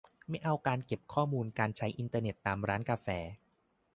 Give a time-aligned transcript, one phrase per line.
[0.29, 3.07] ไม่เอาการเก็บข้อมูลการใช้อินเทอร์เน็ตตามร้านกาแฟ